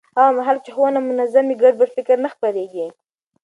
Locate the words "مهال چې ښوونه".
0.37-0.99